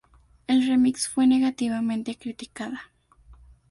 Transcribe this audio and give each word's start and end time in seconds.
El 0.47 0.65
remix 0.67 1.07
fue 1.07 1.27
negativamente 1.27 2.17
criticada. 2.17 2.89